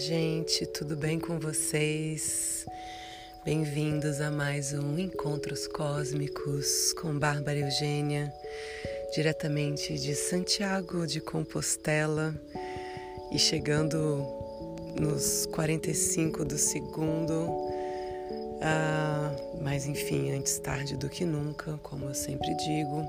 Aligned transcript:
gente, 0.00 0.64
tudo 0.64 0.96
bem 0.96 1.20
com 1.20 1.38
vocês? 1.38 2.64
Bem-vindos 3.44 4.18
a 4.22 4.30
mais 4.30 4.72
um 4.72 4.98
Encontros 4.98 5.68
Cósmicos 5.68 6.94
com 6.94 7.18
Bárbara 7.18 7.58
Eugênia, 7.58 8.32
diretamente 9.14 9.98
de 9.98 10.14
Santiago 10.14 11.06
de 11.06 11.20
Compostela 11.20 12.34
e 13.30 13.38
chegando 13.38 14.26
nos 14.98 15.44
45 15.52 16.46
do 16.46 16.56
segundo. 16.56 17.68
Ah, 18.62 19.36
mas 19.60 19.86
enfim, 19.86 20.32
antes 20.32 20.58
tarde 20.60 20.96
do 20.96 21.10
que 21.10 21.26
nunca, 21.26 21.78
como 21.82 22.06
eu 22.06 22.14
sempre 22.14 22.54
digo 22.54 23.06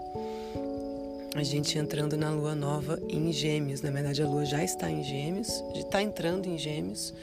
a 1.35 1.43
gente 1.43 1.77
entrando 1.77 2.17
na 2.17 2.29
lua 2.29 2.53
nova 2.53 2.99
em 3.07 3.31
Gêmeos. 3.31 3.81
Na 3.81 3.89
verdade, 3.89 4.21
a 4.21 4.27
lua 4.27 4.45
já 4.45 4.63
está 4.63 4.89
em 4.89 5.03
Gêmeos, 5.03 5.63
já 5.73 5.81
está 5.81 6.01
entrando 6.01 6.47
em 6.47 6.57
Gêmeos. 6.57 7.13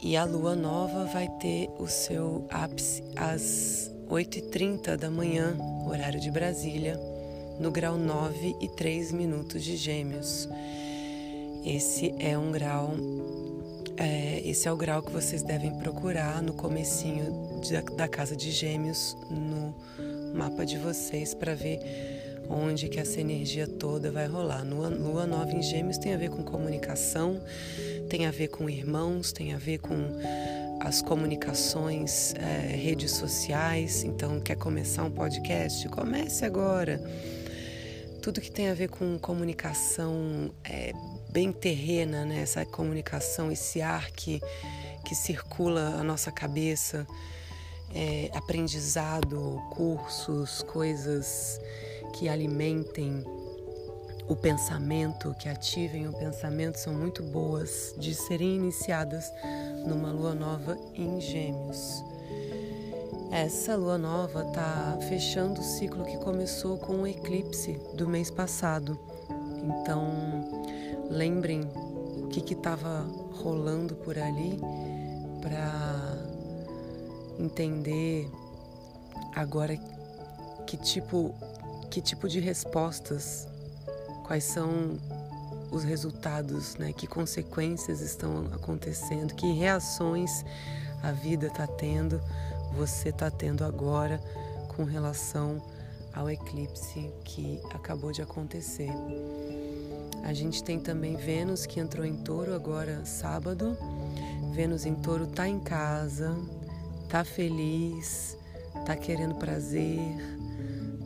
E 0.00 0.16
a 0.16 0.24
lua 0.24 0.54
nova 0.54 1.04
vai 1.06 1.28
ter 1.40 1.68
o 1.78 1.88
seu 1.88 2.46
ápice 2.50 3.02
às 3.16 3.90
8h30 4.08 4.96
da 4.96 5.10
manhã, 5.10 5.56
horário 5.88 6.20
de 6.20 6.30
Brasília, 6.30 6.98
no 7.58 7.72
grau 7.72 7.98
9 7.98 8.56
e 8.60 8.68
3 8.68 9.10
minutos 9.10 9.64
de 9.64 9.76
Gêmeos. 9.76 10.48
Esse 11.66 12.14
é 12.20 12.38
um 12.38 12.52
grau, 12.52 12.94
é, 13.96 14.40
esse 14.48 14.68
é 14.68 14.72
o 14.72 14.76
grau 14.76 15.02
que 15.02 15.10
vocês 15.10 15.42
devem 15.42 15.76
procurar 15.78 16.40
no 16.40 16.52
comecinho 16.52 17.60
da 17.96 18.06
casa 18.06 18.36
de 18.36 18.52
Gêmeos 18.52 19.16
no 19.28 19.74
mapa 20.32 20.64
de 20.64 20.78
vocês 20.78 21.34
para 21.34 21.56
ver 21.56 22.27
onde 22.48 22.88
que 22.88 22.98
essa 22.98 23.20
energia 23.20 23.66
toda 23.66 24.10
vai 24.10 24.26
rolar. 24.26 24.64
Lua, 24.64 24.88
Lua 24.88 25.26
nova 25.26 25.52
em 25.52 25.62
Gêmeos 25.62 25.98
tem 25.98 26.14
a 26.14 26.16
ver 26.16 26.30
com 26.30 26.42
comunicação, 26.42 27.40
tem 28.08 28.26
a 28.26 28.30
ver 28.30 28.48
com 28.48 28.68
irmãos, 28.68 29.32
tem 29.32 29.52
a 29.52 29.58
ver 29.58 29.78
com 29.78 29.94
as 30.80 31.02
comunicações, 31.02 32.34
é, 32.34 32.74
redes 32.74 33.12
sociais. 33.12 34.04
Então, 34.04 34.40
quer 34.40 34.56
começar 34.56 35.04
um 35.04 35.10
podcast? 35.10 35.88
Comece 35.88 36.44
agora. 36.44 37.00
Tudo 38.22 38.40
que 38.40 38.50
tem 38.50 38.68
a 38.68 38.74
ver 38.74 38.88
com 38.88 39.18
comunicação 39.18 40.50
é, 40.64 40.92
bem 41.30 41.52
terrena, 41.52 42.24
né? 42.24 42.40
essa 42.40 42.64
comunicação, 42.64 43.50
esse 43.50 43.80
ar 43.80 44.10
que, 44.10 44.40
que 45.04 45.14
circula 45.14 45.96
a 45.98 46.02
nossa 46.02 46.30
cabeça, 46.32 47.06
é, 47.94 48.30
aprendizado, 48.34 49.60
cursos, 49.70 50.62
coisas 50.62 51.60
que 52.18 52.28
alimentem 52.28 53.24
o 54.28 54.34
pensamento, 54.34 55.34
que 55.38 55.48
ativem 55.48 56.08
o 56.08 56.12
pensamento, 56.12 56.76
são 56.76 56.92
muito 56.92 57.22
boas 57.22 57.94
de 57.96 58.12
serem 58.12 58.56
iniciadas 58.56 59.32
numa 59.86 60.10
lua 60.10 60.34
nova 60.34 60.76
em 60.94 61.20
Gêmeos. 61.20 62.02
Essa 63.30 63.76
lua 63.76 63.96
nova 63.96 64.44
está 64.48 64.98
fechando 65.08 65.60
o 65.60 65.64
ciclo 65.64 66.04
que 66.04 66.16
começou 66.18 66.76
com 66.76 67.02
o 67.02 67.06
eclipse 67.06 67.80
do 67.94 68.08
mês 68.08 68.32
passado. 68.32 68.98
Então, 69.62 70.04
lembrem 71.08 71.60
o 72.24 72.26
que 72.28 72.52
estava 72.52 73.06
rolando 73.30 73.94
por 73.94 74.18
ali 74.18 74.58
para 75.40 76.18
entender 77.38 78.28
agora 79.36 79.78
que 80.66 80.76
tipo 80.76 81.34
que 81.90 82.00
tipo 82.00 82.28
de 82.28 82.40
respostas, 82.40 83.46
quais 84.26 84.44
são 84.44 84.98
os 85.70 85.84
resultados, 85.84 86.76
né? 86.76 86.92
que 86.92 87.06
consequências 87.06 88.00
estão 88.00 88.46
acontecendo, 88.52 89.34
que 89.34 89.52
reações 89.52 90.44
a 91.02 91.12
vida 91.12 91.46
está 91.46 91.66
tendo, 91.66 92.20
você 92.76 93.10
está 93.10 93.30
tendo 93.30 93.64
agora 93.64 94.20
com 94.68 94.84
relação 94.84 95.62
ao 96.14 96.30
eclipse 96.30 97.10
que 97.24 97.60
acabou 97.70 98.12
de 98.12 98.22
acontecer. 98.22 98.90
A 100.24 100.32
gente 100.32 100.62
tem 100.62 100.78
também 100.78 101.16
Vênus 101.16 101.64
que 101.64 101.80
entrou 101.80 102.04
em 102.04 102.16
touro 102.16 102.54
agora 102.54 103.04
sábado. 103.04 103.76
Vênus 104.52 104.84
em 104.84 104.94
touro 104.94 105.24
está 105.24 105.48
em 105.48 105.60
casa, 105.60 106.36
está 107.04 107.24
feliz, 107.24 108.36
está 108.76 108.96
querendo 108.96 109.36
prazer, 109.36 110.37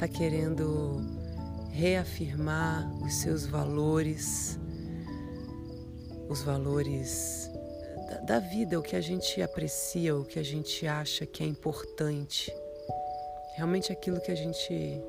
está 0.04 0.18
querendo 0.18 1.00
reafirmar 1.70 2.92
os 3.04 3.20
seus 3.20 3.46
valores, 3.46 4.58
os 6.28 6.42
valores 6.42 7.48
da, 8.26 8.40
vida, 8.40 8.80
o 8.80 8.82
que 8.82 8.96
a 8.96 9.00
gente 9.00 9.40
aprecia, 9.40 10.16
o 10.16 10.24
que 10.24 10.40
a 10.40 10.42
gente 10.42 10.88
acha 10.88 11.24
que 11.24 11.44
é 11.44 11.46
importante, 11.46 12.52
realmente 13.54 13.92
aquilo 13.92 14.20
que 14.20 14.32
a 14.32 14.34
gente 14.34 15.00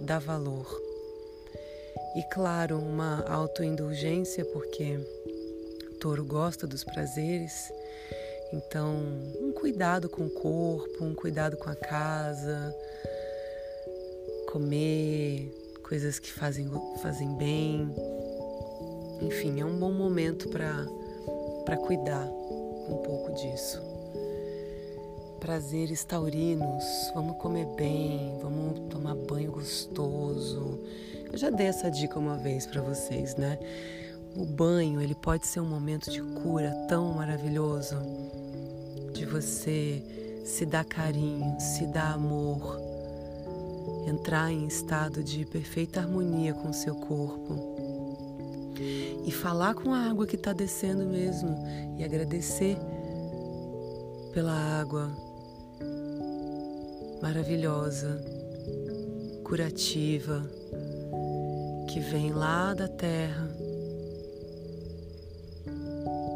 dá 0.00 0.18
valor. 0.18 0.66
E 2.16 2.22
claro, 2.32 2.78
uma 2.78 3.22
autoindulgência, 3.28 4.46
porque 4.46 4.98
touro 6.00 6.24
gosta 6.24 6.66
dos 6.66 6.82
prazeres, 6.84 7.70
então 8.50 8.96
um 9.42 9.52
cuidado 9.52 10.08
com 10.08 10.24
o 10.24 10.30
corpo, 10.30 11.04
um 11.04 11.14
cuidado 11.14 11.58
com 11.58 11.68
a 11.68 11.76
casa, 11.76 12.74
comer, 14.56 15.52
coisas 15.82 16.18
que 16.18 16.32
fazem, 16.32 16.66
fazem 17.02 17.36
bem. 17.36 17.94
Enfim, 19.20 19.60
é 19.60 19.64
um 19.66 19.78
bom 19.78 19.92
momento 19.92 20.48
para 20.48 21.76
cuidar 21.76 22.26
um 22.88 22.96
pouco 23.04 23.34
disso. 23.34 23.82
Prazeres 25.40 26.02
taurinos, 26.04 26.84
vamos 27.14 27.36
comer 27.36 27.66
bem, 27.76 28.38
vamos 28.40 28.88
tomar 28.88 29.14
banho 29.14 29.52
gostoso. 29.52 30.80
Eu 31.30 31.36
já 31.36 31.50
dei 31.50 31.66
essa 31.66 31.90
dica 31.90 32.18
uma 32.18 32.38
vez 32.38 32.64
para 32.66 32.80
vocês, 32.80 33.36
né? 33.36 33.58
O 34.34 34.46
banho, 34.46 35.02
ele 35.02 35.14
pode 35.14 35.46
ser 35.46 35.60
um 35.60 35.68
momento 35.68 36.10
de 36.10 36.22
cura 36.22 36.70
tão 36.88 37.12
maravilhoso, 37.12 37.96
de 39.12 39.26
você 39.26 40.02
se 40.46 40.64
dar 40.64 40.84
carinho, 40.86 41.60
se 41.60 41.86
dar 41.86 42.14
amor, 42.14 42.85
entrar 44.06 44.52
em 44.52 44.66
estado 44.66 45.22
de 45.22 45.44
perfeita 45.44 46.00
harmonia 46.00 46.54
com 46.54 46.70
o 46.70 46.74
seu 46.74 46.94
corpo 46.94 47.76
e 49.26 49.32
falar 49.32 49.74
com 49.74 49.92
a 49.92 50.08
água 50.08 50.26
que 50.26 50.36
está 50.36 50.52
descendo 50.52 51.04
mesmo 51.04 51.56
e 51.98 52.04
agradecer 52.04 52.76
pela 54.32 54.52
água 54.52 55.10
maravilhosa, 57.20 58.22
curativa, 59.42 60.48
que 61.88 61.98
vem 61.98 62.32
lá 62.32 62.74
da 62.74 62.86
terra 62.86 63.48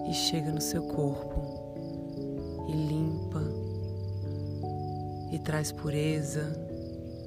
e 0.09 0.13
chega 0.13 0.51
no 0.51 0.61
seu 0.61 0.83
corpo 0.83 2.67
e 2.69 2.73
limpa 2.73 3.43
e 5.31 5.39
traz 5.39 5.71
pureza 5.71 6.70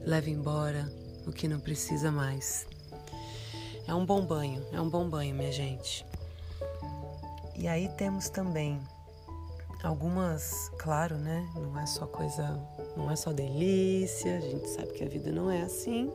leve 0.05 0.31
embora 0.31 0.91
o 1.25 1.31
que 1.31 1.47
não 1.47 1.59
precisa 1.59 2.11
mais. 2.11 2.67
É 3.87 3.93
um 3.93 4.05
bom 4.05 4.25
banho, 4.25 4.65
é 4.71 4.79
um 4.79 4.89
bom 4.89 5.09
banho, 5.09 5.35
minha 5.35 5.51
gente. 5.51 6.05
E 7.55 7.67
aí 7.67 7.89
temos 7.97 8.29
também 8.29 8.79
algumas, 9.83 10.71
claro, 10.77 11.17
né? 11.17 11.47
Não 11.55 11.77
é 11.79 11.85
só 11.85 12.05
coisa, 12.05 12.59
não 12.95 13.11
é 13.11 13.15
só 13.15 13.31
delícia, 13.31 14.37
a 14.37 14.41
gente 14.41 14.67
sabe 14.69 14.93
que 14.93 15.03
a 15.03 15.07
vida 15.07 15.31
não 15.31 15.51
é 15.51 15.61
assim. 15.61 16.11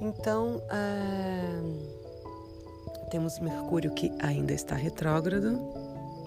Então, 0.00 0.62
é... 0.70 1.60
temos 3.10 3.38
Mercúrio 3.38 3.92
que 3.92 4.12
ainda 4.18 4.52
está 4.52 4.74
retrógrado, 4.74 5.60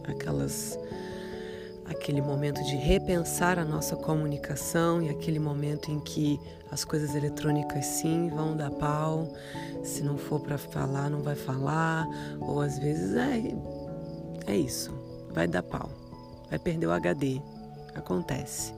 aquelas 0.08 0.78
aquele 1.86 2.22
momento 2.22 2.64
de 2.64 2.76
repensar 2.76 3.60
a 3.60 3.66
nossa 3.66 3.96
comunicação 3.96 5.02
e 5.02 5.10
aquele 5.10 5.40
momento 5.40 5.92
em 5.92 6.00
que 6.00 6.40
as 6.72 6.84
coisas 6.84 7.16
eletrônicas 7.16 7.86
sim 7.86 8.30
vão 8.30 8.56
dar 8.56 8.72
pau, 8.72 9.32
se 9.84 10.02
não 10.02 10.18
for 10.18 10.40
para 10.40 10.58
falar, 10.58 11.10
não 11.10 11.22
vai 11.22 11.36
falar, 11.36 12.08
ou 12.40 12.62
às 12.62 12.80
vezes 12.80 13.16
é, 13.16 14.52
é 14.52 14.56
isso, 14.56 14.92
vai 15.32 15.48
dar 15.48 15.64
pau, 15.64 15.90
vai 16.50 16.58
perder 16.58 16.88
o 16.88 16.92
HD, 16.92 17.40
acontece, 17.94 18.74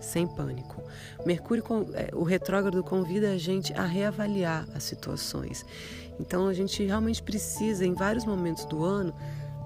sem 0.00 0.26
pânico. 0.26 0.82
Mercúrio, 1.24 1.64
é, 1.94 2.10
o 2.14 2.22
retrógrado 2.22 2.82
convida 2.82 3.30
a 3.30 3.38
gente 3.38 3.72
a 3.72 3.84
reavaliar 3.84 4.66
as 4.74 4.82
situações. 4.82 5.64
Então 6.20 6.48
a 6.48 6.52
gente 6.52 6.84
realmente 6.84 7.22
precisa, 7.22 7.86
em 7.86 7.94
vários 7.94 8.24
momentos 8.24 8.64
do 8.64 8.84
ano, 8.84 9.14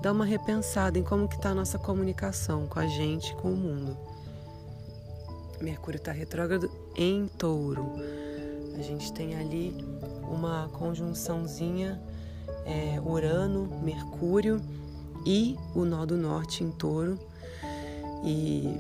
dar 0.03 0.11
uma 0.11 0.25
repensada 0.25 0.99
em 0.99 1.03
como 1.05 1.29
que 1.29 1.37
está 1.37 1.51
a 1.51 1.55
nossa 1.55 1.79
comunicação 1.79 2.67
com 2.67 2.81
a 2.81 2.87
gente, 2.89 3.33
com 3.37 3.53
o 3.53 3.57
mundo. 3.57 3.97
Mercúrio 5.61 5.99
está 5.99 6.11
retrógrado 6.11 6.69
em 6.97 7.29
touro. 7.39 7.87
A 8.77 8.83
gente 8.83 9.13
tem 9.13 9.37
ali 9.37 9.73
uma 10.29 10.69
conjunçãozinha 10.73 12.03
é, 12.67 13.01
Urano, 13.01 13.81
Mercúrio 13.81 14.61
e 15.25 15.57
o 15.73 15.85
nó 15.85 16.05
do 16.05 16.17
norte 16.17 16.65
em 16.65 16.73
touro. 16.73 17.17
E 18.25 18.77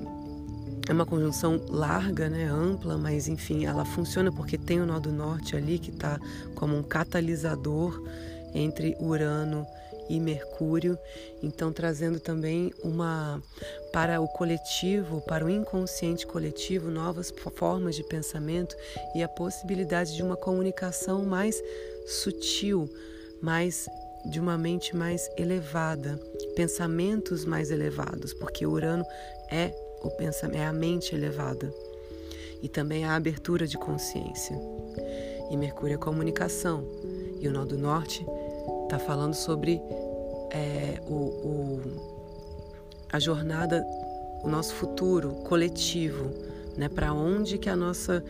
é 0.88 0.92
uma 0.92 1.06
conjunção 1.06 1.60
larga, 1.68 2.28
né, 2.28 2.46
ampla, 2.46 2.98
mas 2.98 3.28
enfim, 3.28 3.64
ela 3.64 3.84
funciona 3.84 4.32
porque 4.32 4.58
tem 4.58 4.80
o 4.80 4.86
nó 4.86 4.98
do 4.98 5.12
norte 5.12 5.54
ali 5.54 5.78
que 5.78 5.90
está 5.90 6.18
como 6.56 6.76
um 6.76 6.82
catalisador 6.82 8.02
entre 8.52 8.96
Urano 9.00 9.64
e 9.64 9.91
Mercúrio, 10.20 10.99
então 11.43 11.73
trazendo 11.73 12.20
também 12.20 12.73
uma 12.82 13.43
para 13.93 14.20
o 14.20 14.29
coletivo, 14.29 15.20
para 15.23 15.44
o 15.44 15.50
inconsciente 15.50 16.26
coletivo, 16.26 16.91
novas 16.91 17.32
formas 17.55 17.94
de 17.94 18.03
pensamento 18.05 18.76
e 19.14 19.23
a 19.23 19.29
possibilidade 19.29 20.14
de 20.14 20.23
uma 20.23 20.37
comunicação 20.37 21.25
mais 21.25 21.62
sutil, 22.06 22.88
mais 23.41 23.88
de 24.25 24.38
uma 24.38 24.56
mente 24.56 24.94
mais 24.94 25.29
elevada, 25.37 26.19
pensamentos 26.55 27.44
mais 27.44 27.70
elevados, 27.70 28.32
porque 28.32 28.67
Urano 28.67 29.05
é 29.50 29.75
o 30.03 30.11
pensamento, 30.11 30.59
é 30.59 30.67
a 30.67 30.73
mente 30.73 31.14
elevada 31.14 31.73
e 32.62 32.69
também 32.69 33.05
a 33.05 33.14
abertura 33.14 33.67
de 33.67 33.76
consciência. 33.76 34.56
E 35.50 35.56
Mercúrio 35.56 35.94
é 35.94 35.99
comunicação 35.99 36.87
e 37.41 37.49
o 37.49 37.53
Nó 37.53 37.64
do 37.64 37.76
Norte 37.76 38.25
está 38.92 38.98
falando 38.98 39.32
sobre 39.32 39.80
é, 40.50 41.00
o, 41.06 41.14
o, 41.14 41.80
a 43.10 43.18
jornada, 43.18 43.82
o 44.42 44.48
nosso 44.48 44.74
futuro 44.74 45.30
coletivo, 45.44 46.30
né? 46.76 46.90
Para 46.90 47.14
onde 47.14 47.56
que 47.56 47.70
a 47.70 47.76
nossa 47.76 48.22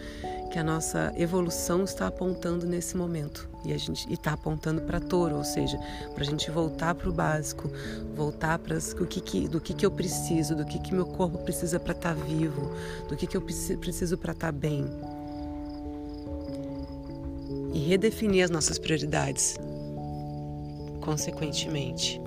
que 0.53 0.59
a 0.59 0.63
nossa 0.63 1.13
evolução 1.17 1.83
está 1.83 2.07
apontando 2.07 2.67
nesse 2.67 2.95
momento. 2.95 3.49
E 3.65 3.73
a 3.73 3.79
gente 3.79 4.13
está 4.13 4.35
apontando 4.35 4.83
para 4.83 5.01
touro, 5.01 5.37
ou 5.37 5.45
seja, 5.45 5.79
para 6.15 6.23
a 6.23 6.27
gente 6.27 6.51
voltar 6.51 6.95
para 6.95 7.09
o 7.09 7.13
básico, 7.13 7.71
voltar 8.15 8.59
para 8.59 8.77
o 8.77 9.07
que, 9.07 9.21
que, 9.23 9.49
do 9.49 9.59
que, 9.63 9.73
que 9.73 9.87
eu 9.87 9.91
preciso, 9.91 10.55
do 10.55 10.67
que, 10.67 10.79
que 10.79 10.95
meu 10.95 11.07
corpo 11.07 11.39
precisa 11.39 11.81
para 11.81 11.93
estar 11.93 12.15
tá 12.15 12.23
vivo, 12.23 12.71
do 13.09 13.17
que, 13.17 13.27
que 13.27 13.35
eu 13.35 13.41
preciso 13.41 14.19
para 14.19 14.33
estar 14.33 14.49
tá 14.49 14.53
bem. 14.53 14.85
E 17.73 17.79
redefinir 17.79 18.45
as 18.45 18.51
nossas 18.51 18.79
prioridades, 18.79 19.57
consequentemente. 21.03 22.21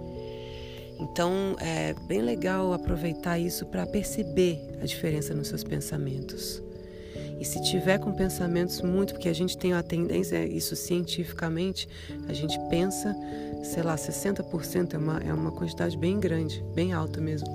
Então 1.00 1.56
é 1.60 1.94
bem 2.08 2.22
legal 2.22 2.74
aproveitar 2.74 3.40
isso 3.40 3.66
para 3.66 3.86
perceber 3.86 4.62
a 4.82 4.86
diferença 4.86 5.34
nos 5.34 5.48
seus 5.48 5.64
pensamentos. 5.64 6.62
E 7.40 7.44
se 7.44 7.62
tiver 7.62 7.98
com 8.00 8.14
pensamentos 8.14 8.82
muito, 8.82 9.14
porque 9.14 9.28
a 9.28 9.34
gente 9.34 9.58
tem 9.58 9.74
a 9.74 9.84
tendência, 9.84 10.46
isso 10.46 10.76
cientificamente, 10.76 11.88
a 12.30 12.34
gente 12.34 12.58
pensa, 12.70 13.14
sei 13.62 13.84
lá, 13.84 13.96
60% 13.96 14.94
é 14.94 14.98
uma, 14.98 15.18
é 15.20 15.34
uma 15.34 15.52
quantidade 15.52 15.98
bem 15.98 16.18
grande, 16.20 16.64
bem 16.74 16.94
alta 16.94 17.20
mesmo. 17.20 17.48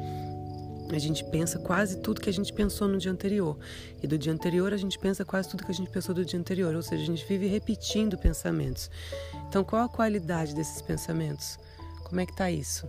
A 0.92 0.98
gente 0.98 1.24
pensa 1.24 1.58
quase 1.58 1.98
tudo 1.98 2.20
que 2.20 2.28
a 2.28 2.32
gente 2.32 2.52
pensou 2.52 2.88
no 2.88 2.98
dia 2.98 3.12
anterior. 3.12 3.56
E 4.02 4.06
do 4.06 4.18
dia 4.18 4.32
anterior 4.32 4.72
a 4.72 4.76
gente 4.76 4.98
pensa 4.98 5.24
quase 5.24 5.48
tudo 5.48 5.64
que 5.64 5.70
a 5.70 5.74
gente 5.74 5.90
pensou 5.90 6.14
do 6.14 6.24
dia 6.24 6.38
anterior. 6.38 6.74
Ou 6.74 6.82
seja, 6.82 7.02
a 7.02 7.06
gente 7.06 7.24
vive 7.24 7.46
repetindo 7.46 8.18
pensamentos. 8.18 8.90
Então, 9.48 9.62
qual 9.62 9.84
a 9.84 9.88
qualidade 9.88 10.54
desses 10.54 10.82
pensamentos? 10.82 11.58
Como 12.04 12.20
é 12.20 12.26
que 12.26 12.32
está 12.32 12.50
isso? 12.50 12.88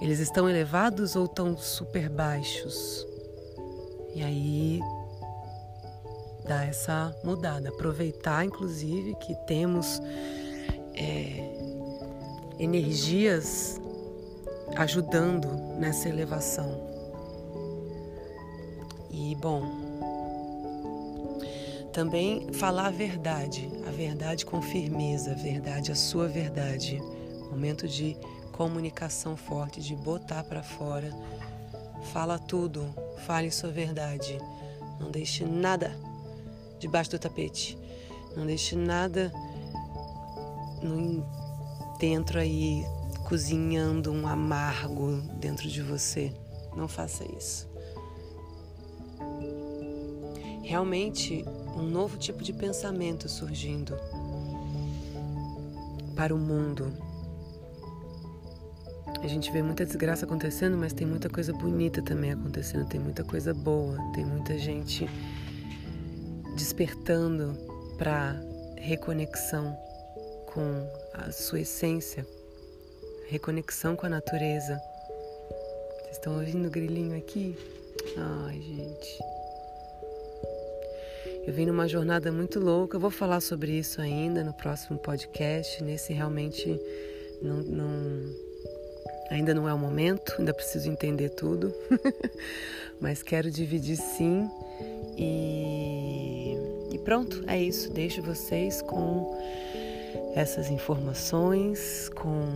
Eles 0.00 0.18
estão 0.18 0.48
elevados 0.48 1.16
ou 1.16 1.24
estão 1.24 1.56
super 1.56 2.08
baixos? 2.08 3.06
E 4.14 4.22
aí 4.22 4.80
dar 6.46 6.68
essa 6.68 7.14
mudada, 7.22 7.68
aproveitar 7.68 8.44
inclusive 8.44 9.14
que 9.16 9.34
temos 9.46 10.00
é, 10.94 11.50
energias 12.58 13.80
ajudando 14.76 15.48
nessa 15.78 16.08
elevação. 16.08 16.90
E 19.10 19.34
bom, 19.36 19.62
também 21.92 22.52
falar 22.54 22.86
a 22.86 22.90
verdade, 22.90 23.70
a 23.86 23.90
verdade 23.90 24.46
com 24.46 24.62
firmeza, 24.62 25.32
a 25.32 25.34
verdade, 25.34 25.92
a 25.92 25.94
sua 25.94 26.26
verdade. 26.26 27.00
Momento 27.50 27.86
de 27.86 28.16
comunicação 28.52 29.36
forte, 29.36 29.80
de 29.80 29.94
botar 29.94 30.42
para 30.44 30.62
fora. 30.62 31.10
Fala 32.12 32.38
tudo, 32.38 32.86
fale 33.26 33.50
sua 33.50 33.70
verdade. 33.70 34.38
Não 34.98 35.10
deixe 35.10 35.44
nada 35.44 35.94
debaixo 36.78 37.10
do 37.10 37.18
tapete. 37.18 37.76
Não 38.34 38.46
deixe 38.46 38.74
nada 38.74 39.30
no, 40.82 41.24
dentro 41.98 42.38
aí 42.38 42.84
cozinhando 43.32 44.12
um 44.12 44.26
amargo 44.26 45.22
dentro 45.40 45.66
de 45.66 45.80
você. 45.80 46.34
Não 46.76 46.86
faça 46.86 47.24
isso. 47.34 47.66
Realmente, 50.62 51.42
um 51.74 51.82
novo 51.82 52.18
tipo 52.18 52.42
de 52.42 52.52
pensamento 52.52 53.30
surgindo 53.30 53.96
para 56.14 56.34
o 56.34 56.38
mundo. 56.38 56.92
A 59.22 59.26
gente 59.26 59.50
vê 59.50 59.62
muita 59.62 59.86
desgraça 59.86 60.26
acontecendo, 60.26 60.76
mas 60.76 60.92
tem 60.92 61.06
muita 61.06 61.30
coisa 61.30 61.54
bonita 61.54 62.02
também 62.02 62.32
acontecendo, 62.32 62.86
tem 62.86 63.00
muita 63.00 63.24
coisa 63.24 63.54
boa, 63.54 63.96
tem 64.12 64.26
muita 64.26 64.58
gente 64.58 65.08
despertando 66.54 67.56
para 67.96 68.38
reconexão 68.76 69.74
com 70.52 70.86
a 71.14 71.32
sua 71.32 71.60
essência, 71.60 72.26
reconexão 73.28 73.96
com 73.96 74.06
a 74.06 74.08
natureza. 74.08 74.80
Vocês 76.00 76.16
estão 76.16 76.34
ouvindo 76.34 76.68
o 76.68 76.70
grilinho 76.70 77.16
aqui? 77.16 77.56
Ai, 78.16 78.60
gente. 78.60 79.18
Eu 81.46 81.52
vim 81.52 81.66
numa 81.66 81.88
jornada 81.88 82.30
muito 82.30 82.60
louca. 82.60 82.96
Eu 82.96 83.00
vou 83.00 83.10
falar 83.10 83.40
sobre 83.40 83.72
isso 83.72 84.00
ainda 84.00 84.44
no 84.44 84.52
próximo 84.52 84.98
podcast. 84.98 85.82
Nesse 85.82 86.12
realmente 86.12 86.80
não, 87.42 87.56
não 87.56 88.34
ainda 89.30 89.54
não 89.54 89.68
é 89.68 89.74
o 89.74 89.78
momento, 89.78 90.36
ainda 90.38 90.54
preciso 90.54 90.88
entender 90.88 91.30
tudo. 91.30 91.74
Mas 93.00 93.22
quero 93.22 93.50
dividir 93.50 93.96
sim 93.96 94.48
e, 95.16 96.56
e 96.92 96.98
pronto, 96.98 97.42
é 97.46 97.60
isso. 97.60 97.90
Deixo 97.92 98.22
vocês 98.22 98.80
com 98.82 99.36
essas 100.34 100.70
informações, 100.70 102.08
com 102.10 102.46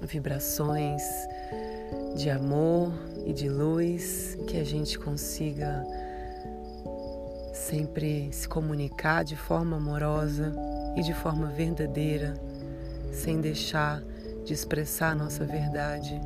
vibrações 0.00 1.02
de 2.16 2.30
amor 2.30 2.92
e 3.24 3.32
de 3.32 3.48
luz, 3.48 4.36
que 4.46 4.56
a 4.56 4.64
gente 4.64 4.98
consiga 4.98 5.84
sempre 7.52 8.28
se 8.32 8.48
comunicar 8.48 9.24
de 9.24 9.36
forma 9.36 9.76
amorosa 9.76 10.52
e 10.96 11.02
de 11.02 11.12
forma 11.12 11.46
verdadeira, 11.48 12.34
sem 13.12 13.40
deixar 13.40 14.02
de 14.44 14.52
expressar 14.52 15.10
a 15.10 15.14
nossa 15.14 15.44
verdade, 15.44 16.18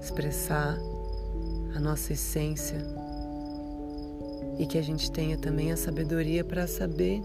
expressar 0.00 0.78
a 1.74 1.80
nossa 1.80 2.12
essência. 2.12 2.78
E 4.58 4.66
que 4.66 4.78
a 4.78 4.82
gente 4.82 5.10
tenha 5.10 5.36
também 5.36 5.72
a 5.72 5.76
sabedoria 5.76 6.44
para 6.44 6.66
saber 6.66 7.22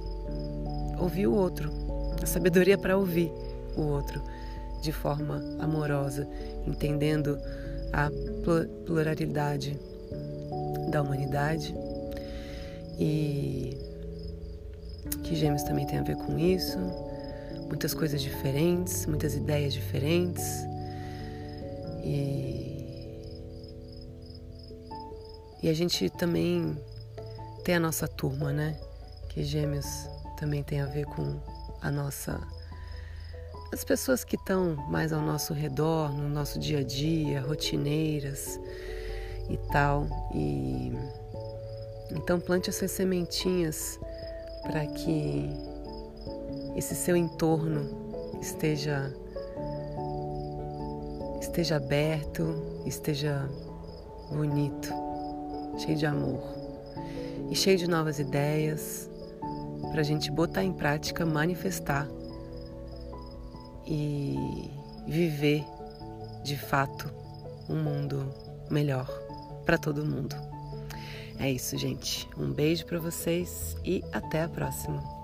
ouvir 1.00 1.27
o 1.27 1.34
outro, 1.34 1.72
a 2.22 2.25
sabedoria 2.25 2.77
para 2.77 2.98
ouvir 2.98 3.31
o 3.75 3.81
outro 3.81 4.22
de 4.81 4.91
forma 4.91 5.41
amorosa, 5.60 6.27
entendendo 6.65 7.38
a 7.93 8.10
pluralidade 8.86 9.79
da 10.89 11.01
humanidade 11.01 11.75
e 13.00 13.77
que 15.24 15.36
Gêmeos 15.36 15.63
também 15.63 15.86
tem 15.86 16.00
a 16.00 16.03
ver 16.03 16.15
com 16.15 16.38
isso, 16.38 16.77
muitas 17.67 17.93
coisas 17.93 18.22
diferentes, 18.22 19.05
muitas 19.05 19.36
ideias 19.36 19.74
diferentes 19.74 20.46
e 22.03 22.67
e 25.62 25.69
a 25.69 25.74
gente 25.74 26.10
também 26.12 26.77
tem 27.65 27.75
a 27.75 27.79
nossa 27.79 28.07
turma, 28.07 28.53
né? 28.53 28.79
Que 29.27 29.43
Gêmeos 29.43 29.86
também 30.39 30.63
tem 30.63 30.79
a 30.81 30.86
ver 30.86 31.05
com 31.07 31.41
a 31.81 31.89
nossa. 31.89 32.39
As 33.71 33.83
pessoas 33.83 34.24
que 34.24 34.38
estão 34.38 34.77
mais 34.89 35.12
ao 35.12 35.21
nosso 35.21 35.53
redor, 35.53 36.13
no 36.13 36.29
nosso 36.29 36.57
dia 36.57 36.79
a 36.79 36.83
dia, 36.83 37.41
rotineiras 37.41 38.57
e 39.50 39.57
tal. 39.71 40.07
E 40.33 40.93
então 42.12 42.39
plante 42.39 42.69
essas 42.69 42.91
sementinhas 42.91 44.00
para 44.62 44.86
que 44.86 45.50
esse 46.77 46.95
seu 46.95 47.17
entorno 47.17 48.39
esteja 48.41 49.13
esteja 51.41 51.75
aberto, 51.75 52.83
esteja 52.86 53.50
bonito, 54.31 54.93
cheio 55.77 55.97
de 55.97 56.05
amor 56.05 56.41
e 57.50 57.55
cheio 57.55 57.77
de 57.77 57.89
novas 57.89 58.17
ideias 58.17 59.09
para 59.91 60.00
a 60.00 60.03
gente 60.03 60.31
botar 60.31 60.63
em 60.63 60.71
prática, 60.71 61.25
manifestar 61.25 62.07
e 63.88 64.70
viver 65.08 65.63
de 66.44 66.58
fato 66.58 67.10
um 67.70 67.82
mundo 67.82 68.34
melhor 68.70 69.08
para 69.65 69.77
todo 69.77 70.06
mundo. 70.06 70.36
É 71.39 71.51
isso, 71.51 71.77
gente. 71.77 72.27
Um 72.38 72.51
beijo 72.51 72.86
para 72.86 73.00
vocês 73.00 73.75
e 73.86 74.03
até 74.12 74.44
a 74.44 74.50
próxima. 74.50 75.16